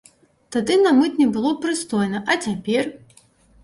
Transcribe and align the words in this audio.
Тады 0.55 0.77
на 0.85 0.95
мытні 1.01 1.29
было 1.37 1.53
прыстойна, 1.67 2.27
а 2.33 2.43
цяпер? 2.45 2.95